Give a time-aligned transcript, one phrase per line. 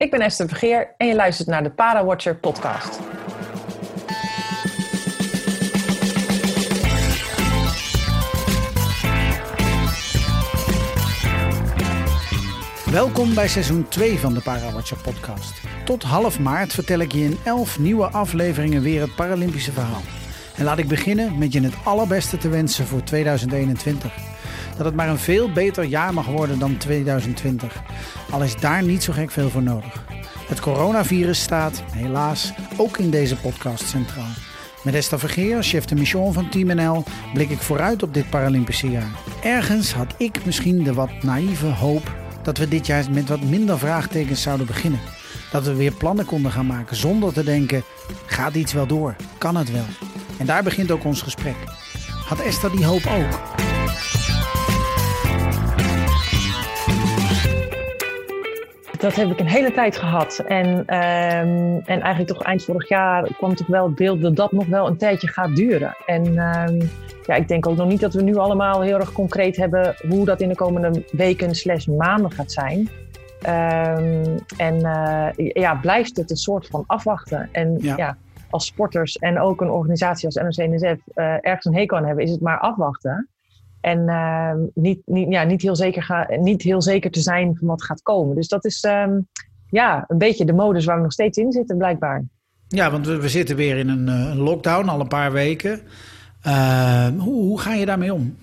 [0.00, 2.98] Ik ben Esther Vergeer en je luistert naar de Parawatcher podcast.
[12.90, 15.60] Welkom bij seizoen 2 van de Parawatcher podcast.
[15.84, 20.02] Tot half maart vertel ik je in 11 nieuwe afleveringen weer het Paralympische verhaal.
[20.56, 24.12] En laat ik beginnen met je het allerbeste te wensen voor 2021.
[24.80, 27.82] Dat het maar een veel beter jaar mag worden dan 2020.
[28.30, 30.04] Al is daar niet zo gek veel voor nodig.
[30.48, 34.28] Het coronavirus staat, helaas, ook in deze podcast centraal.
[34.82, 38.90] Met Esther Vergeer, chef de mission van Team NL, blik ik vooruit op dit Paralympische
[38.90, 39.10] jaar.
[39.42, 43.78] Ergens had ik misschien de wat naïeve hoop dat we dit jaar met wat minder
[43.78, 45.00] vraagtekens zouden beginnen.
[45.50, 47.82] Dat we weer plannen konden gaan maken zonder te denken:
[48.26, 49.16] gaat iets wel door?
[49.38, 49.86] Kan het wel?
[50.38, 51.56] En daar begint ook ons gesprek.
[52.26, 53.58] Had Esther die hoop ook?
[59.00, 60.38] Dat heb ik een hele tijd gehad.
[60.38, 64.52] En, ehm, en eigenlijk toch eind vorig jaar kwam toch wel het beeld dat dat
[64.52, 65.96] nog wel een tijdje gaat duren.
[66.06, 66.80] En ehm,
[67.26, 70.24] ja, ik denk ook nog niet dat we nu allemaal heel erg concreet hebben hoe
[70.24, 72.88] dat in de komende weken slash maanden gaat zijn.
[73.42, 77.48] Ehm, en uh, ja, blijft het een soort van afwachten.
[77.52, 78.16] En ja.
[78.50, 82.30] als sporters en ook een organisatie als NOC-NSF uh, ergens een hekel aan hebben, is
[82.30, 83.28] het maar afwachten.
[83.80, 87.68] En uh, niet, niet, ja, niet, heel zeker ga, niet heel zeker te zijn van
[87.68, 88.36] wat gaat komen.
[88.36, 89.28] Dus dat is um,
[89.70, 92.24] ja, een beetje de modus waar we nog steeds in zitten, blijkbaar.
[92.68, 95.80] Ja, want we, we zitten weer in een, een, lockdown al een paar weken.
[96.46, 98.36] Uh, hoe, hoe ga je daarmee om?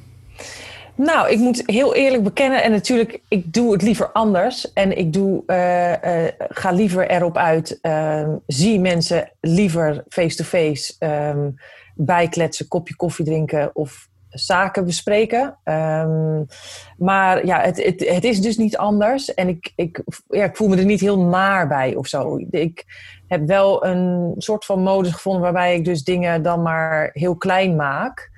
[0.96, 4.74] Nou, ik moet heel eerlijk bekennen, en natuurlijk, ik doe het liever anders.
[4.74, 11.54] En ik doe, uh, uh, ga liever erop uit, uh, zie mensen liever face-to-face -face,
[11.96, 14.08] bijkletsen, kopje koffie drinken of
[14.40, 15.58] zaken bespreken.
[15.64, 16.46] Um,
[16.98, 19.34] maar ja, het, het, het, is dus niet anders.
[19.34, 22.38] En ik, ik, ja, ik voel me er niet heel naar bij of zo.
[22.50, 22.86] Ik
[23.28, 27.76] heb wel een soort van modus gevonden waarbij ik dus dingen dan maar heel klein
[27.76, 28.32] maak.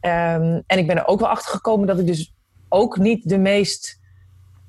[0.00, 2.34] Um, en ik ben er ook wel achter gekomen dat ik dus
[2.68, 4.00] ook niet de meest,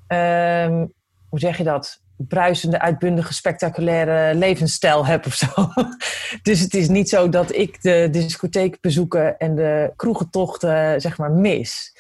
[0.08, 0.94] um,
[1.30, 2.02] hoe zeg je dat?
[2.28, 5.48] Bruisende, uitbundige, spectaculaire levensstijl heb of zo.
[6.50, 11.32] dus het is niet zo dat ik de discotheek bezoeken en de kroegentochten zeg maar
[11.32, 11.96] mis.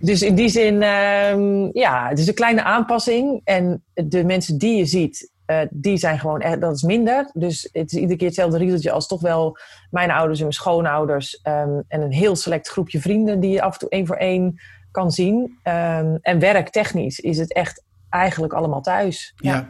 [0.00, 3.40] Dus in die zin, um, ja, het is een kleine aanpassing.
[3.44, 7.30] En de mensen die je ziet, uh, die zijn gewoon, dat is minder.
[7.32, 9.58] Dus het is iedere keer hetzelfde riedeltje als toch wel
[9.90, 11.40] mijn ouders en mijn schoonouders.
[11.42, 14.60] Um, en een heel select groepje vrienden die je af en toe één voor één
[14.90, 15.58] kan zien.
[15.62, 17.82] Um, en werktechnisch is het echt
[18.14, 19.34] eigenlijk allemaal thuis.
[19.36, 19.68] Ja, ja.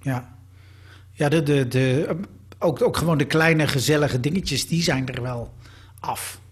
[0.00, 0.28] Ja,
[1.12, 2.16] ja de, de, de,
[2.58, 5.52] ook, ook gewoon de kleine gezellige dingetjes, die zijn er wel
[6.00, 6.42] af.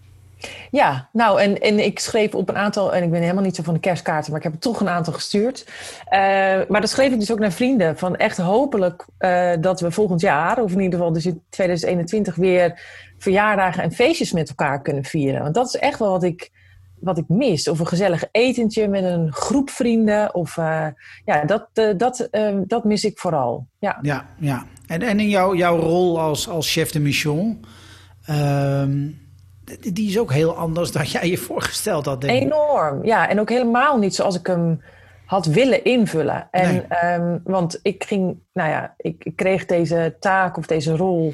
[0.71, 3.63] Ja, nou, en, en ik schreef op een aantal, en ik ben helemaal niet zo
[3.63, 5.65] van de kerstkaarten, maar ik heb er toch een aantal gestuurd.
[5.67, 6.19] Uh,
[6.67, 10.21] maar dat schreef ik dus ook naar vrienden, van echt hopelijk uh, dat we volgend
[10.21, 12.81] jaar, of in ieder geval dus in 2021, weer
[13.17, 15.41] verjaardagen en feestjes met elkaar kunnen vieren.
[15.41, 16.51] Want dat is echt wel wat ik,
[17.03, 17.67] wat ik mis.
[17.67, 20.35] Of een gezellig etentje met een groep vrienden.
[20.35, 20.87] Of uh,
[21.25, 23.67] ja, dat, uh, dat, uh, dat mis ik vooral.
[23.79, 24.25] Ja, ja.
[24.37, 24.65] ja.
[24.87, 27.65] En, en in jouw, jouw rol als, als chef de mission.
[28.25, 29.07] Ehm,
[29.79, 32.21] die is ook heel anders dan jij je voorgesteld had.
[32.21, 32.41] Denk ik.
[32.41, 33.29] Enorm, ja.
[33.29, 34.81] En ook helemaal niet zoals ik hem
[35.25, 36.47] had willen invullen.
[36.51, 37.13] En, nee.
[37.13, 41.33] um, want ik ging, nou ja, ik, ik kreeg deze taak of deze rol.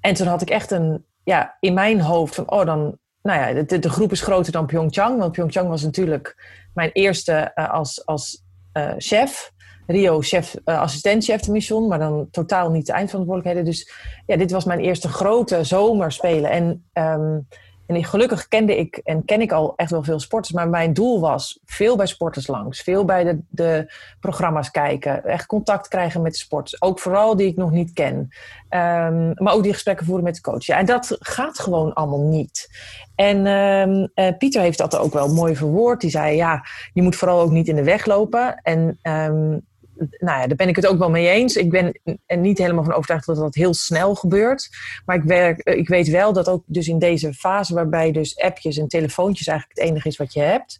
[0.00, 3.62] En toen had ik echt een, ja, in mijn hoofd van, oh, dan nou ja,
[3.62, 5.18] de, de, groep is groter dan Pyeongchang.
[5.18, 6.36] Want Pyeongchang was natuurlijk
[6.74, 9.52] mijn eerste uh, als, als uh, chef.
[9.86, 13.70] Rio, chef, uh, assistent-chef de mission, maar dan totaal niet de eindverantwoordelijkheden.
[13.70, 13.92] Dus
[14.26, 16.50] ja, dit was mijn eerste grote zomerspelen.
[16.50, 17.46] En um,
[17.94, 20.54] en gelukkig kende ik en ken ik al echt wel veel sporters.
[20.54, 22.80] Maar mijn doel was veel bij sporters langs.
[22.80, 25.24] Veel bij de, de programma's kijken.
[25.24, 26.82] Echt contact krijgen met de sporters.
[26.82, 28.16] Ook vooral die ik nog niet ken.
[28.70, 30.66] Um, maar ook die gesprekken voeren met de coach.
[30.66, 32.68] Ja, en dat gaat gewoon allemaal niet.
[33.14, 36.00] En um, uh, Pieter heeft dat ook wel mooi verwoord.
[36.00, 38.60] Die zei, ja, je moet vooral ook niet in de weg lopen.
[38.62, 39.66] En um,
[39.96, 41.56] nou ja, daar ben ik het ook wel mee eens.
[41.56, 44.68] Ik ben er niet helemaal van overtuigd dat dat heel snel gebeurt.
[45.04, 48.38] Maar ik, werk, eh, ik weet wel dat ook dus in deze fase, waarbij dus
[48.38, 50.78] appjes en telefoontjes eigenlijk het enige is wat je hebt,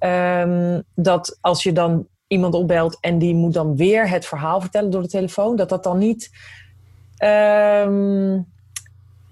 [0.00, 4.90] um, dat als je dan iemand opbelt en die moet dan weer het verhaal vertellen
[4.90, 6.30] door de telefoon, dat dat dan niet
[7.24, 8.46] um,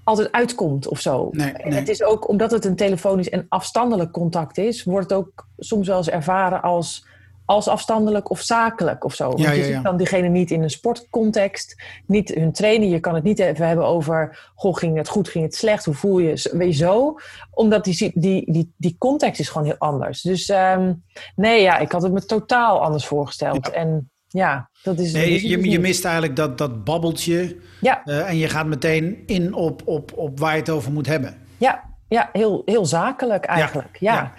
[0.05, 1.29] altijd uitkomt of zo.
[1.33, 1.73] Nee, nee.
[1.73, 5.87] Het is ook omdat het een telefonisch en afstandelijk contact is, wordt het ook soms
[5.87, 7.08] wel eens ervaren als
[7.49, 9.27] als afstandelijk of zakelijk of zo.
[9.27, 9.75] Want ja, je ja, ja.
[9.75, 12.89] ziet dan diegene niet in een sportcontext, niet hun trainen.
[12.89, 15.95] Je kan het niet even hebben over, goh, ging het goed, ging het slecht, hoe
[15.95, 17.15] voel je, weet je zo.
[17.51, 20.23] Omdat die, die, die, die context is gewoon heel anders.
[20.23, 21.05] Dus um,
[21.37, 23.71] nee, ja, ik had het me totaal anders voorgesteld.
[23.71, 25.13] En Ja, dat is.
[25.13, 27.57] Nee, je, je mist eigenlijk dat, dat babbeltje.
[27.81, 28.03] Ja.
[28.05, 31.37] Uh, en je gaat meteen in op, op, op waar je het over moet hebben.
[31.57, 33.97] Ja, ja heel, heel zakelijk eigenlijk.
[34.01, 34.33] Ja.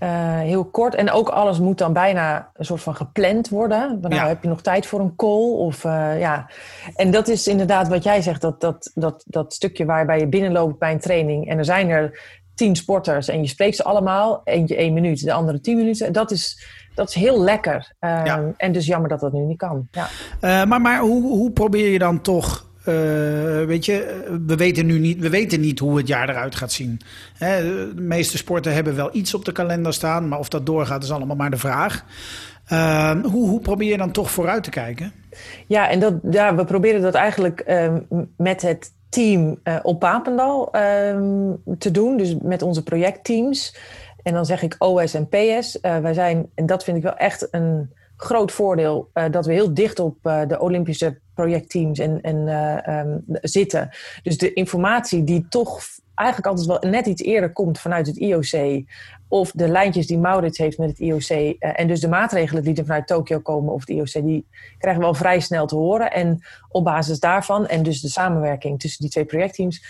[0.00, 0.94] Uh, heel kort.
[0.94, 3.98] En ook alles moet dan bijna een soort van gepland worden.
[4.00, 4.26] Nou, ja.
[4.26, 5.50] heb je nog tijd voor een call?
[5.50, 6.50] Of, uh, ja.
[6.94, 10.78] En dat is inderdaad wat jij zegt, dat, dat, dat, dat stukje waarbij je binnenloopt
[10.78, 11.48] bij een training.
[11.48, 12.20] En er zijn er
[12.54, 14.40] tien sporters en je spreekt ze allemaal.
[14.44, 16.12] Eentje één minuut, de andere tien minuten.
[16.12, 17.94] Dat is, dat is heel lekker.
[18.00, 19.88] Uh, En dus jammer dat dat nu niet kan.
[19.90, 20.64] Ja.
[20.64, 22.66] maar maar hoe, hoe probeer je dan toch
[23.66, 27.00] weet je, we weten nu niet, we weten niet hoe het jaar eruit gaat zien.
[27.38, 27.62] Hè,
[27.94, 31.10] de meeste sporten hebben wel iets op de kalender staan, maar of dat doorgaat is
[31.10, 32.04] allemaal maar de vraag.
[32.72, 35.12] Uh, hoe, hoe probeer je dan toch vooruit te kijken?
[35.66, 37.92] Ja, en dat, ja, we proberen dat eigenlijk uh,
[38.36, 43.76] met het team uh, op Papendal ehm, te doen, dus met onze projectteams.
[44.22, 45.78] En dan zeg ik OS en PS.
[45.80, 49.74] wij zijn, en dat vind ik wel echt een groot voordeel uh, dat we heel
[49.74, 53.90] dicht op uh, de Olympische projectteams en, en, uh, um, zitten.
[54.22, 55.80] Dus de informatie die toch
[56.14, 58.84] eigenlijk altijd wel net iets eerder komt vanuit het IOC.
[59.28, 61.56] Of de lijntjes die Maurits heeft met het IOC.
[61.58, 64.46] en dus de maatregelen die er vanuit Tokio komen of het IOC, die
[64.78, 66.12] krijgen we al vrij snel te horen.
[66.12, 69.84] En op basis daarvan en dus de samenwerking tussen die twee projectteams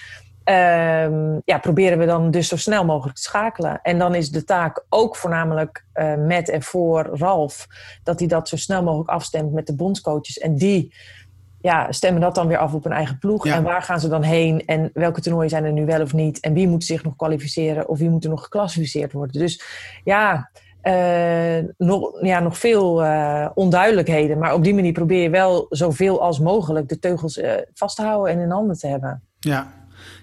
[0.49, 3.81] Um, ja, proberen we dan dus zo snel mogelijk te schakelen.
[3.83, 7.67] En dan is de taak ook voornamelijk uh, met en voor Ralf,
[8.03, 10.39] dat hij dat zo snel mogelijk afstemt met de bondscoaches.
[10.39, 10.95] En die
[11.61, 13.47] ja, stemmen dat dan weer af op hun eigen ploeg.
[13.47, 14.67] En waar gaan ze dan heen?
[14.67, 16.41] En welke toernooien zijn er nu wel of niet?
[16.41, 17.89] En wie moet zich nog kwalificeren?
[17.89, 19.41] Of wie moet er nog geclassificeerd worden?
[19.41, 19.63] Dus
[20.05, 20.51] ja,
[20.83, 24.39] uh, nog, ja, nog veel uh, onduidelijkheden.
[24.39, 27.41] Maar op die manier probeer je wel zoveel als mogelijk de teugels
[27.75, 29.23] vast te houden en in handen te hebben.
[29.39, 29.73] Ja,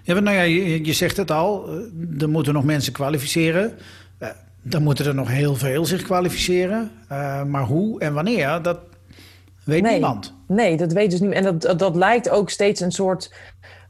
[0.02, 3.72] ja, nou ja, je, je, zegt het al, eh, er moeten nog mensen kwalificeren.
[4.18, 4.28] Uh,
[4.62, 6.90] dan moeten er nog heel veel zich kwalificeren.
[7.12, 8.78] Uh, maar hoe en wanneer, dat
[9.64, 10.34] weet niemand.
[10.46, 11.32] Nee, dat weet dus niet.
[11.32, 13.32] En dat, dat, dat, lijkt ook steeds een soort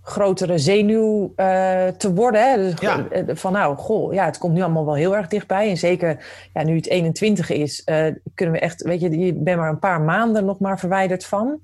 [0.05, 2.51] grotere zenuw uh, te worden.
[2.51, 2.57] Hè?
[2.57, 3.07] Dus ja.
[3.27, 5.71] Van nou, goh, ja, het komt nu allemaal wel heel erg dichtbij.
[5.71, 9.59] En zeker ja, nu het 21 is, uh, kunnen we echt, weet je, je bent
[9.59, 11.61] maar een paar maanden nog maar verwijderd van.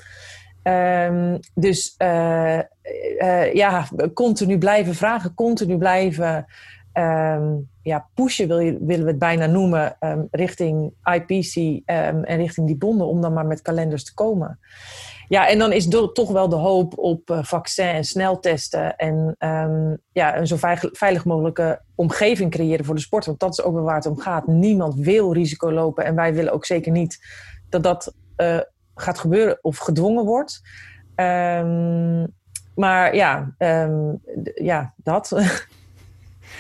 [0.63, 2.61] Um, dus uh,
[3.53, 6.47] ja, continu blijven vragen, continu blijven
[6.93, 8.49] um, ja, pushen,
[8.87, 13.47] willen we het bijna noemen, um, richting IPC en richting die bonden, om dan maar
[13.47, 14.59] met kalenders te komen.
[15.29, 19.37] Ja, en dan is toch wel de hoop op uh, vaccin en sneltesten en
[20.13, 23.27] ja, een zo veilig, veilig, mogelijke omgeving creëren voor de sport.
[23.27, 24.47] Want dat is ook wel waar het om gaat.
[24.47, 27.19] Niemand wil risico lopen en wij willen ook zeker niet
[27.69, 28.15] dat dat
[29.01, 30.61] gaat gebeuren of gedwongen wordt.
[31.17, 32.27] Um,
[32.75, 34.21] maar ja, um,
[34.55, 35.33] ja, dat.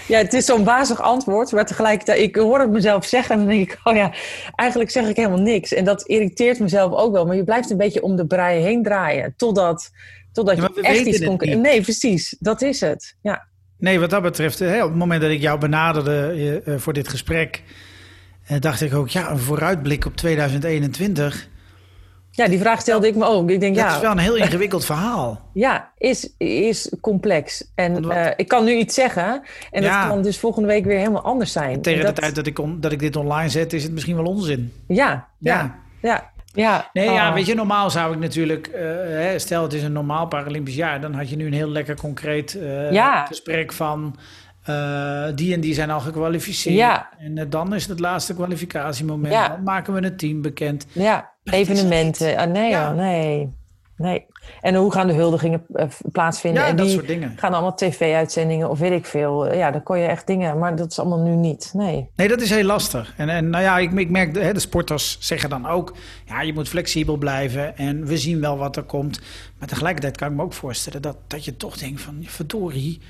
[0.09, 3.49] ja, het is zo'n wazig antwoord, maar tegelijkertijd, ik hoor het mezelf zeggen en dan
[3.49, 4.13] denk ik, oh ja,
[4.55, 5.73] eigenlijk zeg ik helemaal niks.
[5.73, 8.83] En dat irriteert mezelf ook wel, maar je blijft een beetje om de brei heen
[8.83, 9.91] draaien, totdat,
[10.33, 11.59] totdat ja, je echt iets concreet...
[11.59, 13.49] Nee, precies, dat is het, ja.
[13.79, 17.09] Nee, wat dat betreft, hè, op het moment dat ik jou benaderde uh, voor dit
[17.09, 17.63] gesprek,
[18.51, 21.49] uh, dacht ik ook, ja, een vooruitblik op 2021
[22.31, 23.51] ja, die vraag stelde ik me ook.
[23.51, 25.41] Ik denk, dat ja, is wel een heel ingewikkeld verhaal.
[25.53, 27.71] Ja, is, is complex.
[27.75, 30.01] En uh, ik kan nu iets zeggen en ja.
[30.01, 31.83] dat kan dus volgende week weer helemaal anders zijn.
[31.83, 32.15] tegen dat...
[32.15, 34.73] de tijd dat ik, on, dat ik dit online zet, is het misschien wel onzin.
[34.87, 36.31] Ja, ja, ja.
[36.53, 36.91] ja.
[36.93, 40.75] Nee, ja, weet je, normaal zou ik natuurlijk, uh, stel het is een normaal Paralympisch
[40.75, 42.59] jaar, dan had je nu een heel lekker concreet
[42.91, 43.27] ja.
[43.27, 44.17] gesprek van
[44.69, 46.77] uh, die en die zijn al gekwalificeerd.
[46.77, 47.09] Ja.
[47.19, 49.33] En uh, dan is het laatste kwalificatiemoment.
[49.33, 49.49] Ja.
[49.49, 50.87] Dan maken we het team bekend.
[50.93, 52.37] Ja, evenementen.
[52.37, 52.91] Ah, nee, ja.
[52.91, 53.59] oh, nee.
[53.97, 54.27] Nee.
[54.61, 55.67] En hoe gaan de huldigingen
[56.13, 56.63] plaatsvinden?
[56.63, 57.33] Ja, en dat die soort dingen.
[57.37, 59.55] gaan allemaal tv-uitzendingen of weet ik veel.
[59.55, 61.71] Ja, dan kon je echt dingen, maar dat is allemaal nu niet.
[61.75, 62.11] Nee.
[62.17, 63.15] Nee, dat is heel lastig.
[63.17, 65.95] En, en nou ja, ik, ik merk, hè, de sporters zeggen dan ook...
[66.25, 69.21] ja, je moet flexibel blijven en we zien wel wat er komt.
[69.59, 72.19] Maar tegelijkertijd kan ik me ook voorstellen dat, dat je toch denkt van...
[72.23, 73.01] verdorie,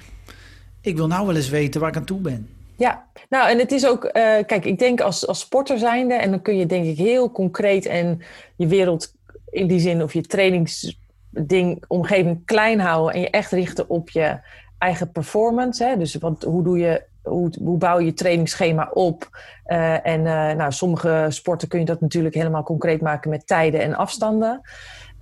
[0.80, 2.48] ik wil nou wel eens weten waar ik aan toe ben.
[2.76, 4.10] Ja, nou en het is ook, uh,
[4.46, 7.86] kijk, ik denk als, als sporter zijnde, en dan kun je denk ik heel concreet
[7.86, 8.22] en
[8.56, 9.14] je wereld
[9.50, 14.38] in die zin of je trainingsding, omgeving klein houden en je echt richten op je
[14.78, 15.84] eigen performance.
[15.84, 15.96] Hè?
[15.96, 19.28] Dus wat, hoe doe je hoe, hoe, bouw je je trainingsschema op?
[19.66, 23.80] Uh, en uh, nou, sommige sporten kun je dat natuurlijk helemaal concreet maken met tijden
[23.80, 24.60] en afstanden.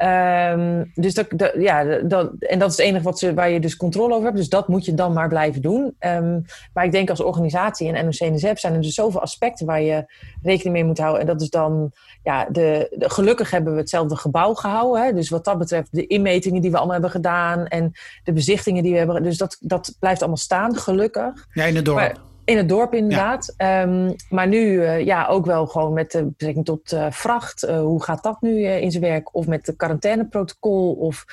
[0.05, 3.61] Um, dus dat, dat, ja, dat, en dat is het enige wat ze, waar je
[3.61, 4.37] dus controle over hebt.
[4.37, 5.97] Dus dat moet je dan maar blijven doen.
[6.01, 10.13] Um, maar ik denk als organisatie en NOC-NSF zijn er dus zoveel aspecten waar je
[10.43, 11.21] rekening mee moet houden.
[11.21, 15.03] En dat is dan, ja, de, de gelukkig hebben we hetzelfde gebouw gehouden.
[15.03, 15.13] Hè?
[15.13, 17.93] Dus wat dat betreft de inmetingen die we allemaal hebben gedaan en
[18.25, 19.23] de bezichtingen die we hebben.
[19.23, 21.47] Dus dat, dat blijft allemaal staan, gelukkig.
[21.53, 21.99] Ja, in het dorp.
[21.99, 22.17] Maar,
[22.49, 23.55] In het dorp inderdaad.
[23.57, 27.65] Ehm, maar nu uh, ja, ook wel gewoon met de betrekking tot uh, vracht.
[27.65, 29.35] Uh, hoe gaat dat nu in zijn werk?
[29.35, 31.25] Of met de quarantaineprotocol of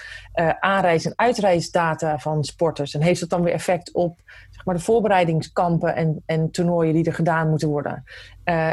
[0.60, 2.94] aanreis- en uitreisdata van sporters.
[2.94, 4.20] En heeft dat dan weer effect op
[4.50, 8.04] zeg maar, de voorbereidingskampen en, en toernooien die er gedaan moeten worden?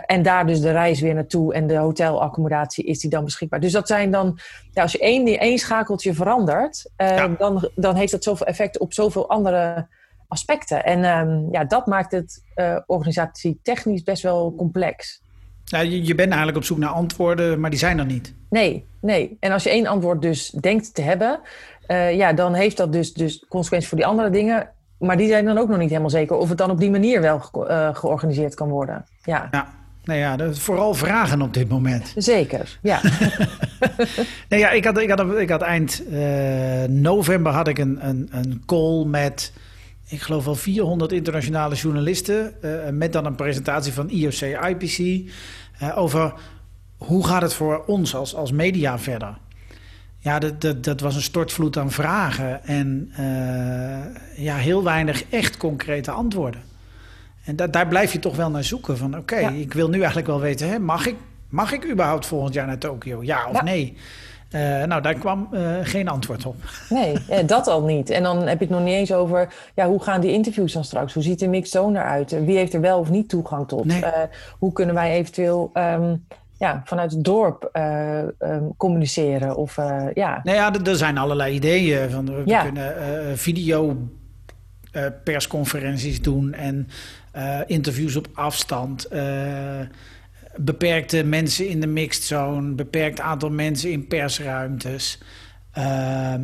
[0.06, 3.61] en daar dus de reis weer naartoe en de hotelaccommodatie, is die dan beschikbaar?
[3.61, 4.38] Dus dat zijn dan,
[4.72, 7.28] ja, als je één, één schakeltje verandert, ja.
[7.28, 9.87] dan, dan heeft dat zoveel effect op zoveel andere
[10.32, 10.84] aspecten.
[10.84, 15.22] En um, ja, dat maakt het uh, organisatie technisch best wel complex.
[15.64, 18.34] Ja, je, je bent eigenlijk op zoek naar antwoorden, maar die zijn er niet.
[18.50, 19.36] Nee, nee.
[19.40, 21.40] En als je één antwoord dus denkt te hebben,
[21.88, 24.68] uh, ja, dan heeft dat dus, dus consequenties voor die andere dingen.
[24.98, 27.20] Maar die zijn dan ook nog niet helemaal zeker of het dan op die manier
[27.20, 29.04] wel ge uh, georganiseerd kan worden.
[29.22, 29.48] Ja.
[29.50, 29.68] ja.
[30.04, 32.12] Nou ja, vooral vragen op dit moment.
[32.16, 33.00] Zeker, ja.
[34.48, 36.02] nee, ja ik, had, ik, had, ik had eind
[36.88, 39.52] november had ik een, een, een call met
[40.12, 42.54] ik geloof wel 400 internationale journalisten.
[42.64, 44.99] Uh, met dan een presentatie van IOC IPC.
[44.99, 46.35] Uh, over
[46.97, 49.38] hoe gaat het voor ons als, als media verder.
[50.19, 52.64] Ja, dat, dat, dat was een stortvloed aan vragen.
[52.64, 56.62] En uh, ja, heel weinig echt concrete antwoorden.
[57.45, 58.99] En da daar blijf je toch wel naar zoeken.
[58.99, 59.50] Van oké, okay, ja.
[59.50, 60.69] ik wil nu eigenlijk wel weten...
[60.69, 61.16] Hè, mag, ik,
[61.49, 63.23] mag ik überhaupt volgend jaar naar Tokio?
[63.23, 63.62] Ja of ja.
[63.62, 63.97] nee?
[64.54, 66.56] Uh, nou, daar kwam uh, geen antwoord op.
[66.88, 68.11] Nee, eh, dat al niet.
[68.11, 69.54] En dan heb je het nog niet eens over...
[69.75, 71.14] Ja, hoe gaan die interviews dan straks?
[71.14, 72.44] Hoe ziet de mixzone eruit?
[72.44, 73.85] Wie heeft er wel of niet toegang tot?
[73.85, 74.00] Nee.
[74.00, 74.09] Uh,
[74.59, 75.71] hoe kunnen wij eventueel...
[75.75, 76.26] Um,
[76.59, 77.71] ja, vanuit het dorp
[78.38, 79.56] um, communiceren?
[79.56, 79.76] Of,
[80.14, 80.40] ja.
[80.42, 82.11] Nou ja, er zijn allerlei ideeën.
[82.11, 82.62] Van, we ja.
[82.62, 83.97] kunnen video
[85.25, 86.52] persconferenties doen...
[86.52, 86.88] en
[87.66, 89.09] interviews op afstand
[90.56, 95.18] beperkte mensen in de mixed zone, beperkt aantal mensen in persruimtes.
[95.78, 96.35] Uh,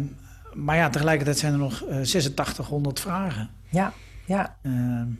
[0.52, 3.50] maar ja, tegelijkertijd zijn er nog uh, 8600 vragen.
[3.68, 3.92] Ja,
[4.24, 4.56] ja.
[4.62, 4.72] Uh,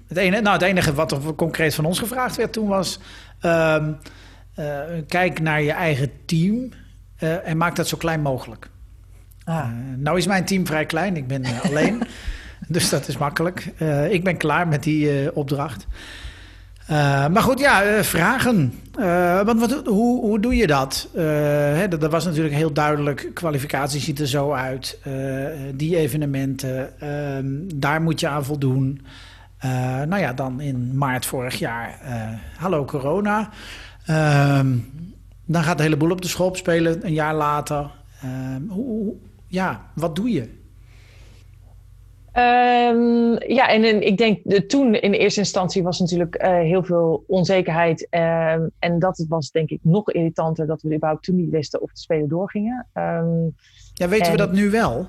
[0.07, 2.99] het, enige, nou, het enige wat er concreet van ons gevraagd werd toen was...
[4.59, 6.69] Uh, kijk naar je eigen team
[7.17, 8.71] eh, en maak dat zo klein mogelijk.
[9.45, 9.69] Ah.
[9.97, 12.03] nou is mijn team vrij klein, ik ben alleen.
[12.69, 13.73] dus dat is makkelijk.
[14.11, 15.87] ik ben klaar met die opdracht.
[16.91, 18.81] Uh, maar goed, ja, uh, vragen.
[18.99, 21.09] Uh, want wat, hoe, hoe doe je dat?
[21.15, 22.01] Hè, dat?
[22.01, 22.11] dat?
[22.11, 23.31] was natuurlijk heel duidelijk.
[23.35, 24.99] Kwalificatie ziet er zo uit.
[25.75, 29.01] die evenementen, ehm, daar moet je aan voldoen.
[30.07, 31.99] nou ja, dan in maart vorig jaar.
[32.57, 33.51] hallo corona.
[34.07, 34.77] Ehm,
[35.45, 37.91] dan gaat de hele boel op de schop spelen een jaar later.
[38.23, 39.15] Ehm, hoe,
[39.47, 40.58] ja, wat doe je?
[42.39, 46.49] Um, ja, en, en, ik denk de, toen in de eerste instantie was natuurlijk uh,
[46.49, 48.09] heel veel onzekerheid.
[48.11, 51.93] Um, en dat was denk ik nog irritanter dat we überhaupt toen niet wisten of
[51.93, 52.87] de Spelen doorgingen.
[52.95, 53.55] Um,
[53.93, 55.07] ja, weten en, we dat nu wel?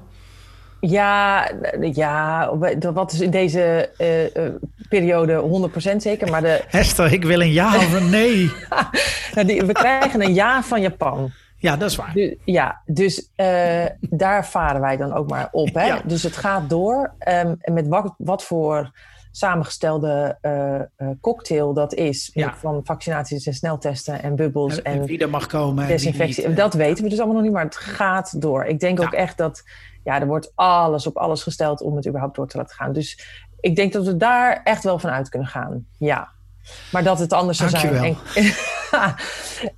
[0.79, 1.49] Ja,
[1.91, 2.51] ja,
[2.93, 4.53] wat is in deze uh, uh,
[4.89, 6.31] periode 100% zeker.
[6.31, 6.63] Maar de...
[6.71, 8.51] Esther, ik wil een ja of een nee.
[9.33, 11.31] nou, die, we krijgen een ja van Japan.
[11.59, 12.13] Ja, dat is waar.
[12.13, 15.73] Dus, ja, dus uh, daar varen wij dan ook maar op.
[15.73, 15.85] Hè?
[15.85, 16.01] Ja.
[16.05, 17.13] Dus het gaat door.
[17.19, 18.91] Um, en met wat, wat voor
[19.31, 22.29] samengestelde uh, uh, cocktail dat is.
[22.33, 22.55] Ja.
[22.55, 24.81] Van vaccinaties en sneltesten en bubbels.
[24.81, 25.87] En, en wie er mag komen.
[25.87, 26.47] Desinfectie.
[26.47, 28.65] Niet, dat weten we dus allemaal nog niet, maar het gaat door.
[28.65, 29.05] Ik denk ja.
[29.05, 29.63] ook echt dat
[30.03, 32.93] ja, er wordt alles op alles gesteld om het überhaupt door te laten gaan.
[32.93, 33.19] Dus
[33.59, 35.85] ik denk dat we daar echt wel van uit kunnen gaan.
[35.97, 36.29] Ja.
[36.91, 38.17] Maar dat het anders zou zijn.
[38.35, 38.53] En,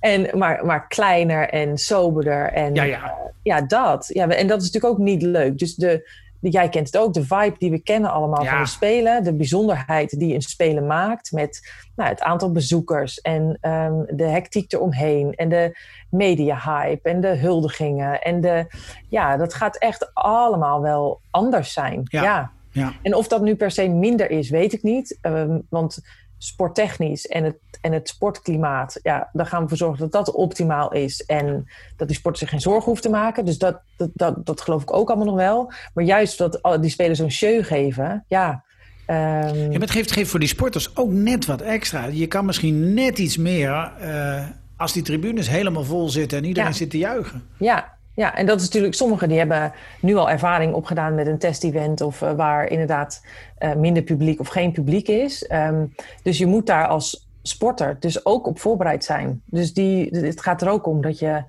[0.00, 2.52] en, maar, maar kleiner en soberder.
[2.52, 3.30] En, ja, ja.
[3.42, 4.10] Ja, dat.
[4.12, 5.58] Ja, en dat is natuurlijk ook niet leuk.
[5.58, 8.50] Dus de, de, jij kent het ook, de vibe die we kennen allemaal ja.
[8.50, 9.24] van de Spelen.
[9.24, 13.20] De bijzonderheid die een Spelen maakt met nou, het aantal bezoekers.
[13.20, 15.34] En um, de hectiek eromheen.
[15.34, 15.78] En de
[16.10, 17.08] media-hype.
[17.08, 18.20] En de huldigingen.
[18.20, 18.66] En de,
[19.08, 22.00] ja, dat gaat echt allemaal wel anders zijn.
[22.04, 22.22] Ja.
[22.22, 22.50] ja.
[22.70, 22.92] ja.
[23.02, 25.18] En of dat nu per se minder is, weet ik niet.
[25.22, 25.98] Um, want
[26.42, 30.92] sporttechnisch en het, en het sportklimaat, ja, daar gaan we voor zorgen dat dat optimaal
[30.92, 31.24] is.
[31.24, 33.44] En dat die sporters zich geen zorgen hoeft te maken.
[33.44, 35.72] Dus dat, dat, dat, dat geloof ik ook allemaal nog wel.
[35.94, 38.64] Maar juist dat die spelers zo'n show geven, ja.
[39.06, 39.16] Um...
[39.16, 42.04] ja maar het geeft, geeft voor die sporters ook net wat extra.
[42.04, 46.70] Je kan misschien net iets meer uh, als die tribunes helemaal vol zitten en iedereen
[46.70, 46.76] ja.
[46.76, 47.42] zit te juichen.
[47.58, 51.38] Ja, ja, en dat is natuurlijk, sommigen die hebben nu al ervaring opgedaan met een
[51.38, 53.24] test-event of uh, waar inderdaad
[53.58, 55.50] uh, minder publiek of geen publiek is.
[55.52, 59.42] Um, dus je moet daar als sporter dus ook op voorbereid zijn.
[59.44, 61.42] Dus die, het gaat er ook om dat je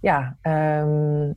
[0.00, 1.34] ja, um,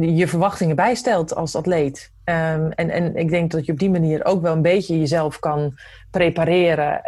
[0.00, 2.12] je verwachtingen bijstelt als atleet.
[2.24, 5.38] Um, en, en ik denk dat je op die manier ook wel een beetje jezelf
[5.38, 5.78] kan
[6.10, 7.04] prepareren.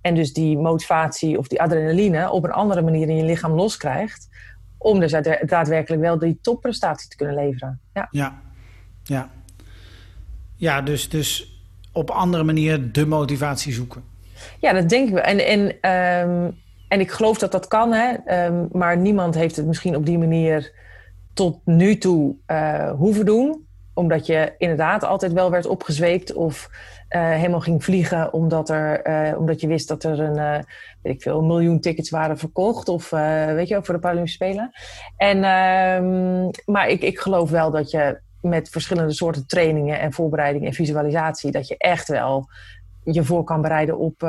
[0.00, 4.28] en dus die motivatie of die adrenaline op een andere manier in je lichaam loskrijgt
[4.82, 5.12] om dus
[5.46, 7.80] daadwerkelijk wel die topprestatie te kunnen leveren.
[7.94, 8.40] Ja, ja.
[9.02, 9.30] Ja,
[10.56, 14.02] ja dus, dus op andere manier de motivatie zoeken.
[14.60, 15.22] Ja, dat denk ik wel.
[15.22, 16.50] En, en, ehm,
[16.88, 18.14] en ik geloof dat dat kan, hè?
[18.24, 20.72] Ehm, maar niemand heeft het misschien op die manier
[21.34, 23.66] tot nu toe uh, hoeven doen.
[23.94, 26.70] Omdat je inderdaad altijd wel werd opgezweept of
[27.10, 30.64] uh, helemaal ging vliegen omdat, er, uh, omdat je wist dat er een,
[31.02, 32.88] weet ik veel, een miljoen tickets waren verkocht.
[32.88, 34.70] Of weet je, voor de Paralympische Spelen.
[35.16, 40.66] En, um, maar ik, ik geloof wel dat je met verschillende soorten trainingen en voorbereiding
[40.66, 42.48] en visualisatie, dat je echt wel
[43.04, 44.22] je voor kan bereiden op,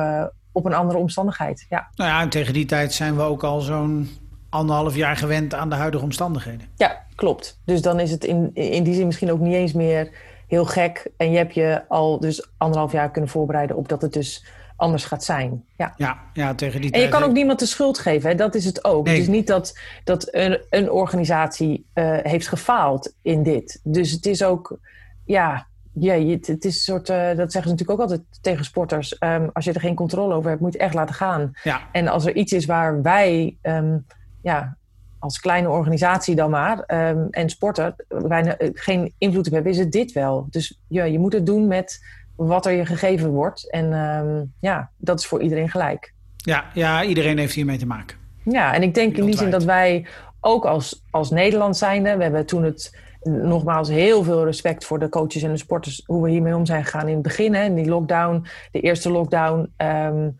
[0.52, 1.66] op een andere omstandigheid.
[1.70, 1.90] Ja.
[1.96, 4.10] Nou ja, en tegen die tijd zijn we ook al zo'n
[4.50, 6.68] anderhalf jaar gewend aan de huidige omstandigheden.
[6.76, 7.60] Ja, klopt.
[7.66, 10.12] Dus dan is het in, in die zin misschien ook niet eens meer
[10.52, 11.12] heel gek.
[11.18, 15.06] En je hebt je al dus anderhalf jaar kunnen voorbereiden op dat het dus anders
[15.06, 15.66] gaat zijn.
[15.78, 18.36] Ja, ja, ja tegen die En je kan ook niemand de schuld geven, hè?
[18.36, 19.08] dat is het ook.
[19.08, 23.80] Het is niet dat, dat een, een organisatie uh, heeft gefaald in dit.
[23.84, 24.80] Dus het is ook,
[25.26, 28.66] ja, ja het, het is een soort, uh, dat zeggen ze natuurlijk ook altijd tegen
[28.66, 29.16] sporters.
[29.20, 31.52] Um, als je er geen controle over hebt, moet je het echt laten gaan.
[31.64, 31.82] Ja.
[31.92, 34.06] En als er iets is waar wij, um,
[34.42, 34.78] ja,
[35.22, 39.92] als kleine organisatie dan maar, um, en sporter, bijna geen invloed op hebben, is het
[39.92, 40.48] dit wel.
[40.50, 43.70] Dus ja, je moet het doen met wat er je gegeven wordt.
[43.70, 46.14] En um, ja, dat is voor iedereen gelijk.
[46.36, 48.18] Ja, ja, iedereen heeft hiermee te maken.
[48.44, 50.06] Ja, en ik denk in die zin dat wij
[50.40, 55.10] ook als, als Nederland zijnde, we hebben toen het nogmaals heel veel respect voor de
[55.10, 57.76] coaches en de sporters, hoe we hiermee om zijn gegaan in het begin, hè, in
[57.76, 59.74] die lockdown, de eerste lockdown.
[59.78, 60.38] Um,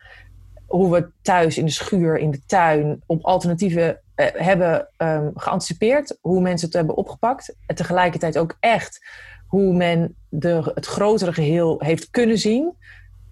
[0.72, 6.18] hoe we thuis in de schuur, in de tuin, op alternatieven uh, hebben um, geanticipeerd.
[6.22, 7.56] Hoe mensen het hebben opgepakt.
[7.66, 9.06] En tegelijkertijd ook echt
[9.48, 12.74] hoe men de, het grotere geheel heeft kunnen zien.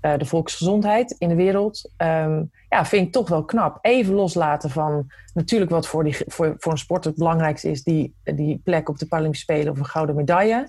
[0.01, 1.91] Uh, de volksgezondheid in de wereld.
[1.97, 3.77] Um, ja, vind ik toch wel knap.
[3.81, 7.83] Even loslaten van natuurlijk wat voor, die, voor, voor een sport het belangrijkste is.
[7.83, 10.55] Die, die plek op de Paralympische Spelen of een gouden medaille.
[10.59, 10.65] Uh,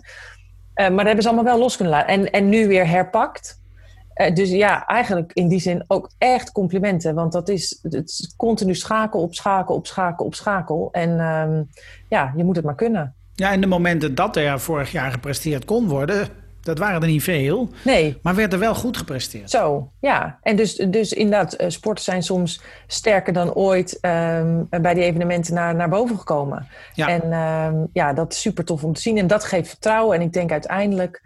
[0.74, 2.14] maar dat hebben ze allemaal wel los kunnen laten.
[2.14, 3.60] En, en nu weer herpakt.
[4.20, 7.14] Uh, dus ja, eigenlijk in die zin ook echt complimenten.
[7.14, 10.88] Want dat is, het is continu schakel op schakel op schakel op schakel.
[10.92, 11.68] En um,
[12.08, 13.14] ja, je moet het maar kunnen.
[13.34, 16.28] Ja, en de momenten dat er vorig jaar gepresteerd kon worden,
[16.60, 17.68] dat waren er niet veel.
[17.85, 18.18] Nee.
[18.22, 19.50] Maar werd er wel goed gepresteerd.
[19.50, 20.38] Zo, ja.
[20.42, 25.74] En dus, dus inderdaad, sporters zijn soms sterker dan ooit um, bij die evenementen naar,
[25.74, 26.66] naar boven gekomen.
[26.94, 27.09] Ja.
[27.09, 29.18] En um, ja, dat is super tof om te zien.
[29.18, 30.16] En dat geeft vertrouwen.
[30.16, 31.22] En ik denk uiteindelijk,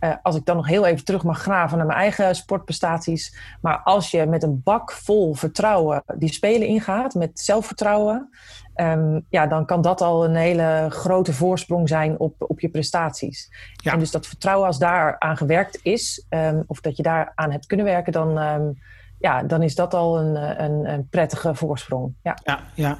[0.00, 3.36] uh, als ik dan nog heel even terug mag graven naar mijn eigen sportprestaties.
[3.60, 8.28] Maar als je met een bak vol vertrouwen die spelen ingaat, met zelfvertrouwen.
[8.76, 13.50] Um, ja, dan kan dat al een hele grote voorsprong zijn op, op je prestaties.
[13.74, 13.92] Ja.
[13.92, 17.50] En dus dat vertrouwen, als daar aan gewerkt is, um, of dat je daar aan
[17.50, 18.78] hebt kunnen werken, dan, um,
[19.18, 22.14] ja, dan is dat al een, een, een prettige voorsprong.
[22.22, 22.60] Ja, ja.
[22.74, 22.98] ja.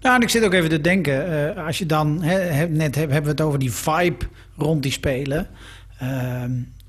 [0.00, 3.10] Nou, en ik zit ook even te denken, uh, als je dan, he, net heb,
[3.10, 4.24] hebben we het over die vibe
[4.56, 5.46] rond die spelen.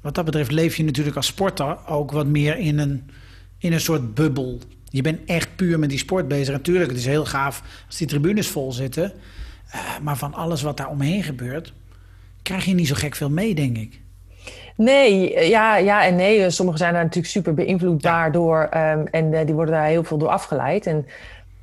[0.01, 3.09] Wat dat betreft leef je natuurlijk als sporter ook wat meer in een,
[3.57, 4.59] in een soort bubbel.
[4.89, 6.53] Je bent echt puur met die sport bezig.
[6.53, 9.13] Natuurlijk, het is heel gaaf als die tribunes vol zitten.
[9.75, 11.73] Uh, maar van alles wat daar omheen gebeurt,
[12.41, 13.99] krijg je niet zo gek veel mee, denk ik.
[14.75, 16.49] Nee, ja, ja en nee.
[16.49, 18.31] Sommigen zijn daar natuurlijk super beïnvloedbaar ja.
[18.31, 18.61] door.
[18.61, 20.85] Um, en uh, die worden daar heel veel door afgeleid.
[20.85, 21.05] En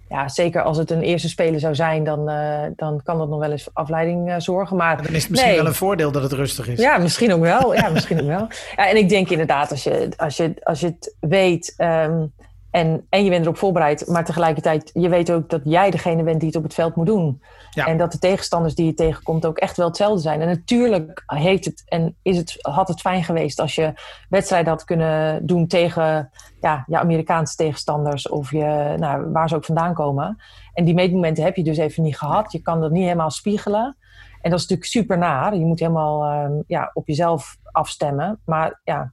[0.09, 3.39] ja, zeker als het een eerste speler zou zijn, dan, uh, dan kan dat nog
[3.39, 4.77] wel eens afleiding uh, zorgen.
[4.77, 5.61] Maar dan is het misschien nee.
[5.61, 6.81] wel een voordeel dat het rustig is.
[6.81, 7.75] Ja, misschien ook wel.
[7.75, 8.49] Ja, misschien ook wel.
[8.77, 11.75] Ja, en ik denk inderdaad, als je, als je, als je het weet.
[11.79, 12.33] Um,
[12.77, 16.39] en, en je bent erop voorbereid, maar tegelijkertijd, je weet ook dat jij degene bent
[16.39, 17.43] die het op het veld moet doen.
[17.71, 17.87] Ja.
[17.87, 20.41] En dat de tegenstanders die je tegenkomt ook echt wel hetzelfde zijn.
[20.41, 23.93] En natuurlijk heeft het en is het, had het fijn geweest als je
[24.29, 29.65] wedstrijden had kunnen doen tegen ja, je Amerikaanse tegenstanders of je, nou, waar ze ook
[29.65, 30.37] vandaan komen.
[30.73, 32.53] En die meetmomenten heb je dus even niet gehad.
[32.53, 33.97] Je kan dat niet helemaal spiegelen.
[34.41, 35.55] En dat is natuurlijk super naar.
[35.57, 38.41] Je moet helemaal um, ja, op jezelf afstemmen.
[38.45, 39.13] Maar ja,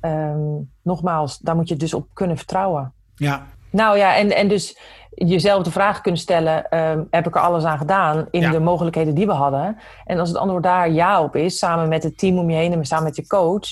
[0.00, 2.92] um, nogmaals, daar moet je dus op kunnen vertrouwen.
[3.14, 3.46] Ja.
[3.70, 4.78] Nou ja, en, en dus
[5.10, 8.50] jezelf de vraag kunnen stellen: um, heb ik er alles aan gedaan in Ja.
[8.50, 9.78] de mogelijkheden die we hadden?
[10.04, 12.72] En als het antwoord daar ja op is, samen met het team om je heen
[12.72, 13.68] en samen met je coach,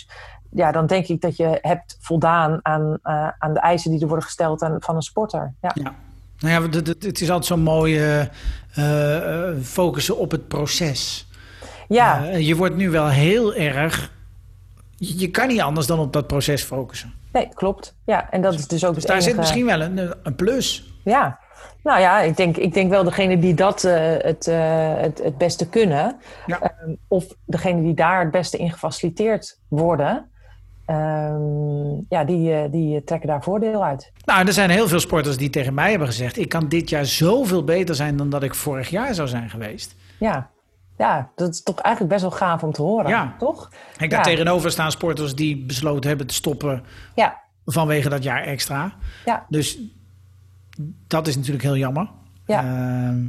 [0.54, 4.06] ja, dan denk ik dat je hebt voldaan aan, uh, aan de eisen die er
[4.06, 5.54] worden gesteld aan, van een sporter.
[5.60, 5.70] Ja.
[5.74, 5.94] Ja.
[6.38, 11.28] Nou ja, het, is altijd zo mooi eh, eh, eh, focussen op het proces.
[11.88, 12.26] Ja.
[12.26, 14.12] Eh, je wordt nu wel heel erg.
[14.96, 17.12] Je, je kan niet anders dan op dat proces focussen.
[17.32, 17.96] nee, klopt.
[18.04, 20.92] Ja, en dat is dus ook Dus daar zit misschien wel een, een plus.
[21.04, 21.38] Ja,
[21.82, 25.38] nou ja, ik denk, ik denk wel degene die dat uh, het, uh, het, het
[25.38, 26.74] beste kunnen, Ja.
[26.84, 30.30] um, of degene die daar het beste in gefaciliteerd worden,
[30.90, 34.12] um, ja, die, uh, die trekken daar voordeel uit.
[34.24, 37.04] Nou, er zijn heel veel sporters die tegen mij hebben gezegd: ik kan dit jaar
[37.06, 39.94] zoveel beter zijn dan dat ik vorig jaar zou zijn geweest.
[40.18, 40.50] Ja,
[40.98, 43.34] ja, dat is toch eigenlijk best wel gaaf om te horen, Ja.
[43.38, 43.70] toch?
[43.96, 44.24] Kijk, daar Ja.
[44.24, 46.82] tegenover staan sporters die besloten hebben te stoppen
[47.14, 48.92] Ja, vanwege dat jaar extra.
[49.24, 49.78] ja, Dus
[51.06, 52.10] dat is natuurlijk heel jammer.
[52.46, 52.58] Ja.
[52.58, 53.24] Ehm,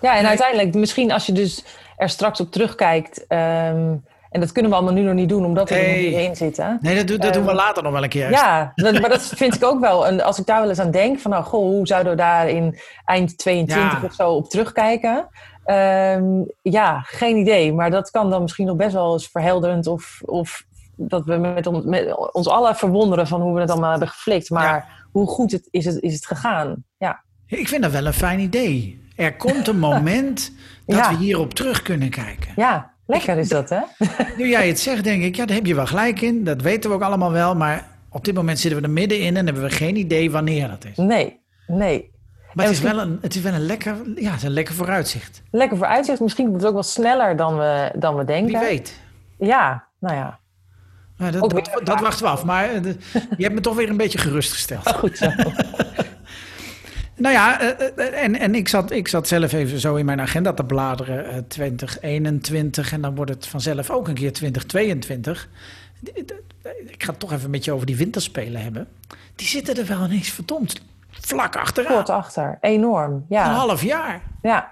[0.00, 1.64] ja en uiteindelijk, misschien als je dus
[1.96, 3.26] er straks op terugkijkt...
[3.26, 3.94] ehm,
[4.32, 6.36] en dat kunnen we allemaal nu nog niet doen, omdat we er nog niet in
[6.36, 6.78] zitten.
[6.80, 8.30] nee, dat, doen- dat doen we Ehm, later nog wel een keer.
[8.30, 10.06] Ja, dat, maar dat vind ik ook wel.
[10.06, 12.48] En als ik daar wel eens aan denk, van nou, goh, hoe zouden we daar
[12.48, 14.06] in eind 22 Ja.
[14.06, 15.28] of zo op terugkijken?
[15.64, 16.24] Ehm,
[16.62, 17.72] ja, geen idee.
[17.72, 20.64] Maar dat kan dan misschien nog best wel eens verhelderend of, of
[20.96, 24.50] dat we met, on- met ons allen verwonderen van hoe we het allemaal hebben geflikt.
[24.50, 26.84] Maar hoe goed het, is, het, is het gegaan?
[26.98, 29.00] Ja, Ik vind dat wel een fijn idee.
[29.16, 30.52] Er komt een moment
[30.86, 32.52] dat we hierop terug kunnen kijken.
[32.56, 33.80] ja lekker is dat, hè?
[34.38, 36.44] Nu jij het zegt, denk ik, ja, daar heb je wel gelijk in.
[36.44, 37.54] Dat weten we ook allemaal wel.
[37.54, 40.84] Maar op dit moment zitten we er middenin en hebben we geen idee wanneer dat
[40.84, 40.96] is.
[40.96, 42.10] Nee, nee.
[42.52, 44.74] Maar het is wel een, het is wel een, lekker, ja, het is een lekker
[44.74, 45.42] vooruitzicht.
[45.50, 46.20] Lekker vooruitzicht.
[46.20, 48.58] Misschien wordt het ook wel sneller dan we, dan we denken.
[48.60, 49.00] Wie weet.
[49.38, 50.38] Ja, nou ja.
[51.16, 52.44] Nou, dat, dat, wachten we af.
[52.44, 52.96] Maar eh, de-
[53.36, 54.88] je hebt me toch weer een beetje gerustgesteld.
[54.92, 55.26] Goed zo.
[57.22, 60.20] Nou ja, eh, eh, en, en ik, zat, ik zat zelf even zo in mijn
[60.20, 61.24] agenda te bladeren.
[61.28, 65.48] eh, 2021 en dan wordt het vanzelf ook een keer 2022.
[66.86, 68.88] Ik ga het toch even met je over die winterspelen hebben.
[69.34, 70.80] Die zitten er wel ineens verdomd
[71.10, 71.92] vlak achteraan.
[71.92, 72.58] Kort achter.
[72.60, 73.24] Enorm.
[73.28, 73.48] Ja.
[73.48, 74.22] Een half jaar.
[74.42, 74.70] Ja,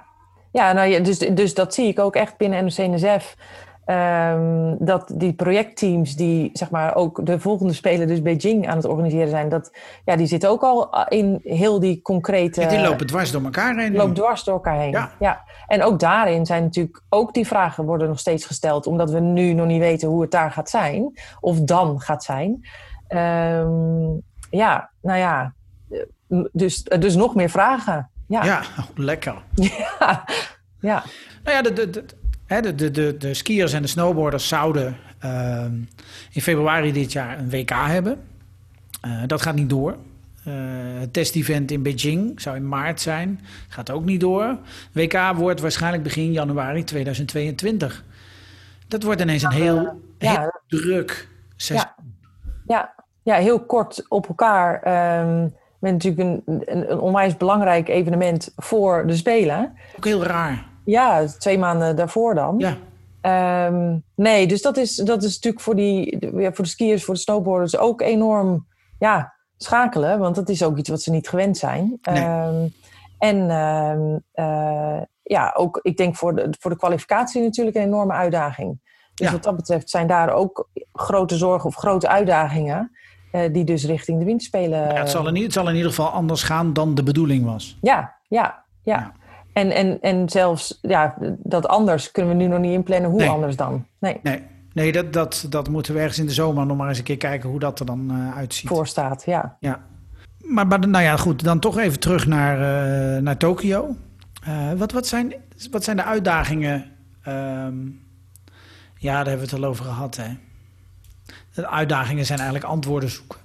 [0.53, 3.37] ja nou, ja dus, dus dat zie ik ook echt binnen NOC-NSF.
[3.85, 8.87] Ehm, dat die projectteams die zeg maar ook de volgende spelen, dus Beijing, aan het
[8.87, 9.73] organiseren zijn, dat,
[10.05, 12.61] ja, die zitten ook al in heel die concrete.
[12.61, 13.93] Ja, die lopen dwars door elkaar heen.
[13.93, 14.99] loopt dwars door elkaar heen.
[15.19, 15.45] Ja.
[15.67, 19.53] En ook daarin zijn natuurlijk ook die vragen worden nog steeds gesteld, omdat we nu
[19.53, 22.69] nog niet weten hoe het daar gaat zijn, of dan gaat zijn.
[23.09, 24.09] Ehm,
[24.51, 25.55] ja, nou ja,
[25.91, 28.11] eh, dus, dus nog meer vragen.
[28.27, 28.63] Ja, Ja,
[28.95, 29.35] lekker.
[29.55, 30.25] ja.
[30.81, 31.03] ja.
[31.45, 32.05] Nou ja, de, de, de,
[32.51, 35.75] hè, de, de, de, de skiers en de snowboarders zouden ehm,
[36.33, 38.21] in februari dit jaar een WK hebben.
[39.01, 39.97] Eh, dat gaat niet door.
[40.45, 40.53] Eh,
[40.99, 43.41] het testevent in Beijing zou in maart zijn.
[43.69, 44.59] Gaat ook niet door.
[44.93, 48.05] WK wordt waarschijnlijk begin januari 2022.
[48.89, 50.41] Dat wordt ineens een heel, Ja.
[50.41, 51.89] heel druk seizoen.
[52.67, 54.83] Ja, ja, heel kort op elkaar.
[54.83, 59.73] ehm met natuurlijk een, een, een onwijs belangrijk evenement voor de Spelen.
[59.97, 60.70] Ook heel raar.
[60.91, 62.55] Ja, twee maanden daarvoor dan.
[62.59, 62.77] Ja,
[63.21, 67.15] Ehm, nee, dus dat is, dat is natuurlijk voor, die, ja, voor de skiers, voor
[67.15, 68.67] de snowboarders ook enorm
[68.99, 70.19] ja, schakelen.
[70.19, 71.99] Want dat is ook iets wat ze niet gewend zijn.
[72.03, 72.23] Nee.
[72.25, 72.67] Ehm,
[73.19, 78.13] en ehm, eh, ja, ook ik denk voor de, voor de kwalificatie natuurlijk een enorme
[78.13, 78.81] uitdaging.
[79.15, 79.33] Dus Ja.
[79.33, 82.91] wat dat betreft zijn daar ook grote zorgen of grote uitdagingen.
[83.33, 84.79] eh, die dus richting de winterspelen.
[84.79, 87.45] Ja, het, zal in, ieder- het zal in ieder geval anders gaan dan de bedoeling
[87.45, 87.79] was.
[87.81, 88.95] Ja, ja, ja.
[88.99, 89.13] Ja.
[89.53, 93.11] En, en, en zelfs ja, dat anders kunnen we nu nog niet inplannen.
[93.11, 93.29] Hoe Nee.
[93.29, 93.87] anders dan?
[93.99, 96.99] Nee, Nee, nee dat, dat, dat moeten we ergens in de zomer nog maar eens
[96.99, 98.69] een keer kijken hoe dat er dan eh, uitziet.
[98.69, 99.23] voor staat.
[99.27, 99.57] Ja.
[99.61, 99.81] Ja.
[100.39, 103.97] Maar, maar nou ja, goed, dan toch even terug naar, eh, naar Tokio.
[104.45, 105.35] Eh, wat, wat, zijn,
[105.71, 106.85] wat zijn de uitdagingen?
[107.23, 107.77] Ehm,
[108.97, 110.17] ja, daar hebben we het al over gehad.
[110.17, 110.37] Hè?
[111.55, 113.39] De uitdagingen zijn eigenlijk antwoorden zoeken.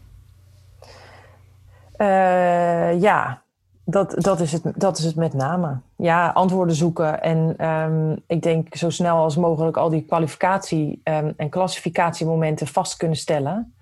[2.99, 3.41] Ja,
[3.85, 5.77] dat, dat, is het, dat is het met name.
[5.95, 7.21] Ja, antwoorden zoeken.
[7.21, 12.97] En ehm, ik denk zo snel als mogelijk al die kwalificatie- ehm, en klassificatiemomenten vast
[12.97, 13.73] kunnen stellen.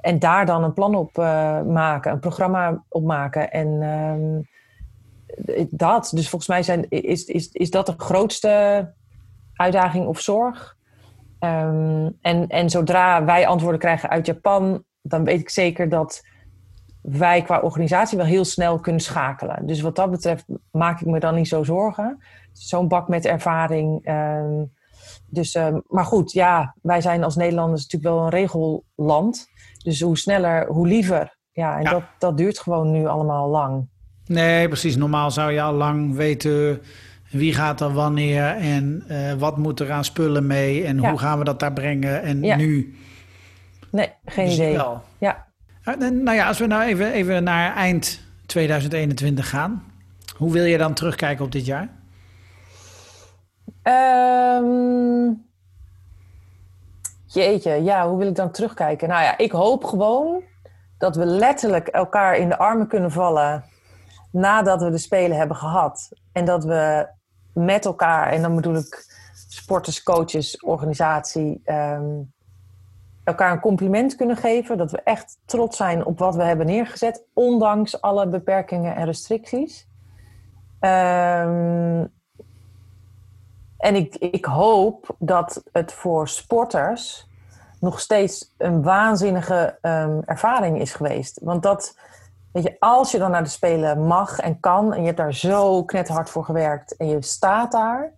[0.00, 3.50] En daar dan een plan op eh, maken, een programma op maken.
[3.50, 4.42] En ehm,
[5.70, 8.92] dat, dus volgens mij zijn, is, is, is dat de grootste
[9.54, 10.76] uitdaging of zorg.
[11.38, 16.22] En, en zodra wij antwoorden krijgen uit Japan, dan weet ik zeker dat
[17.04, 19.66] wij qua organisatie wel heel snel kunnen schakelen.
[19.66, 22.18] Dus wat dat betreft maak ik me dan niet zo zorgen.
[22.52, 24.04] Zo'n bak met ervaring.
[24.04, 24.64] ehm,
[25.26, 29.48] dus, ehm, maar goed, ja, wij zijn als Nederlanders natuurlijk wel een regelland.
[29.82, 31.36] Dus hoe sneller, hoe liever.
[31.52, 31.90] Ja, en Ja.
[31.90, 33.88] Dat, dat duurt gewoon nu allemaal lang.
[34.26, 34.96] Nee, precies.
[34.96, 36.80] Normaal zou je al lang weten
[37.30, 41.08] wie gaat er wanneer en eh, wat moet er aan spullen mee en Ja.
[41.10, 42.22] hoe gaan we dat daar brengen.
[42.22, 42.56] En Ja.
[42.56, 42.94] nu
[43.90, 44.76] Nee, geen dus idee.
[44.76, 45.02] wel.
[45.18, 45.46] Ja.
[45.84, 49.84] Uh, Nou ja, als we nou even, even naar eind 2021 gaan.
[50.36, 51.88] Hoe wil je dan terugkijken op dit jaar?
[53.82, 55.32] Ehm,
[57.26, 59.08] jeetje, ja, hoe wil ik dan terugkijken?
[59.08, 60.42] Nou ja, ik hoop gewoon
[60.98, 63.64] dat we letterlijk elkaar in de armen kunnen vallen
[64.30, 66.08] nadat we de Spelen hebben gehad.
[66.32, 67.08] En dat we
[67.52, 69.04] met elkaar, en dan bedoel ik
[69.48, 72.20] sporters, coaches, organisatie, ehm,
[73.24, 74.78] elkaar een compliment kunnen geven.
[74.78, 79.88] Dat we echt trots zijn op wat we hebben neergezet, ondanks alle beperkingen en restricties.
[80.80, 82.04] Ehm
[83.84, 87.28] en ik, ik hoop dat het voor sporters
[87.80, 91.40] nog steeds een waanzinnige um, ervaring is geweest.
[91.42, 91.96] Want dat,
[92.52, 95.34] weet je, als je dan naar de Spelen mag en kan en je hebt daar
[95.34, 98.12] zo knetterhard voor gewerkt en je staat daar,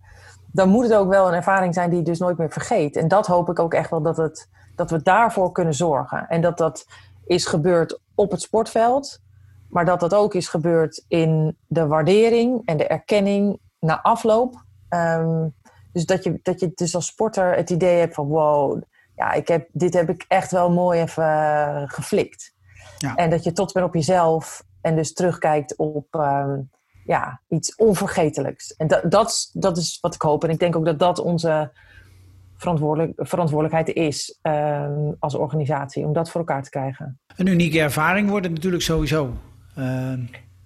[0.51, 2.95] dan moet het ook wel een ervaring zijn die je dus nooit meer vergeet.
[2.95, 6.27] En dat hoop ik ook echt wel dat, het, dat we daarvoor kunnen zorgen.
[6.27, 6.87] En dat dat
[7.25, 9.21] is gebeurd op het sportveld,
[9.69, 14.65] maar dat dat ook is gebeurd in de waardering en de erkenning na afloop.
[14.89, 15.55] Um,
[15.91, 18.81] dus dat je, dat je dus als sporter het idee hebt van wow,
[19.15, 22.53] ja, ik heb, dit heb ik echt wel mooi even uh, geflikt.
[22.97, 23.15] Ja.
[23.15, 26.69] En dat je trots bent op jezelf en dus terugkijkt op um,
[27.05, 28.75] ja, iets onvergetelijks.
[28.75, 30.43] En dat, dat, dat is wat ik hoop.
[30.43, 31.71] En ik denk ook dat dat onze
[32.57, 37.19] verantwoordelijk, verantwoordelijkheid is um, als organisatie, om dat voor elkaar te krijgen.
[37.35, 39.33] Een unieke ervaring wordt het natuurlijk sowieso.
[39.77, 40.13] Uh,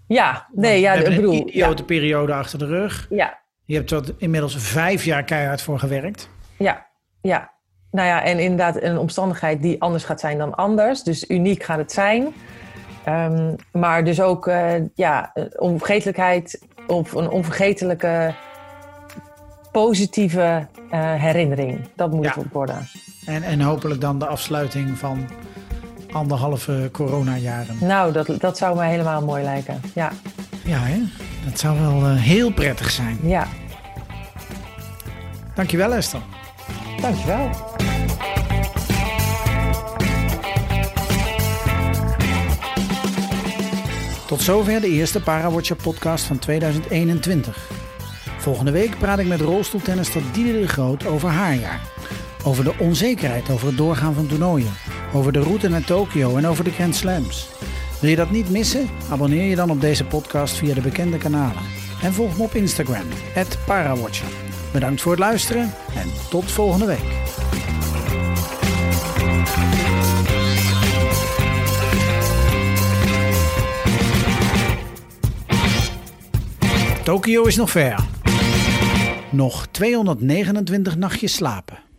[0.08, 1.34] ja, nee, ja, ik bedoel.
[1.34, 1.86] Een idiote ja.
[1.86, 3.08] periode achter de rug.
[3.10, 3.40] Ja.
[3.66, 6.30] Je hebt er inmiddels vijf jaar keihard voor gewerkt.
[6.58, 6.88] Ja,
[7.22, 7.52] ja.
[7.92, 11.04] Nou ja, en inderdaad een omstandigheid die anders gaat zijn dan anders.
[11.04, 12.34] Dus uniek gaat het zijn.
[13.08, 18.34] Um, maar dus ook uh, ja, onvergetelijkheid of een onvergetelijke
[19.72, 21.80] positieve uh, herinnering.
[21.96, 22.34] Dat moet ja.
[22.36, 22.88] het worden.
[23.26, 25.28] En, en hopelijk dan de afsluiting van
[26.12, 27.76] anderhalve coronajaren.
[27.80, 29.82] Nou, dat, dat zou mij helemaal mooi lijken.
[29.94, 30.12] Ja,
[30.64, 31.02] ja hè?
[31.46, 33.20] dat zou wel uh, heel prettig zijn.
[33.24, 33.48] Ja.
[35.56, 36.22] Dankjewel Esther.
[37.02, 37.50] Dankjewel.
[44.28, 47.71] Tot zover de eerste Parawatcher podcast van 2021.
[48.42, 51.82] Volgende week praat ik met rolstoeltennister Diede de Groot over haar jaar.
[52.44, 54.74] Over de onzekerheid over het doorgaan van toernooien.
[55.14, 57.50] Over de route naar Tokio en over de Grand Slams.
[58.00, 58.90] Wil je dat niet missen?
[59.10, 61.62] Abonneer je dan op deze podcast via de bekende kanalen.
[62.02, 63.06] En volg me op Instagram,
[63.66, 64.28] Parawatcher.
[64.74, 67.20] Bedankt voor het luisteren en tot volgende week.
[77.04, 78.21] Tokio is nog ver.
[79.32, 81.91] Nog 229 nachtjes slapen.